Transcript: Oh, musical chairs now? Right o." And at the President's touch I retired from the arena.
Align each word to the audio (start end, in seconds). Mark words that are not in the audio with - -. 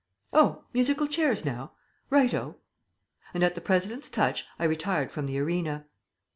Oh, 0.33 0.63
musical 0.73 1.05
chairs 1.05 1.45
now? 1.45 1.73
Right 2.09 2.33
o." 2.33 2.55
And 3.35 3.43
at 3.43 3.53
the 3.53 3.61
President's 3.61 4.09
touch 4.09 4.47
I 4.57 4.63
retired 4.63 5.11
from 5.11 5.27
the 5.27 5.37
arena. 5.37 5.85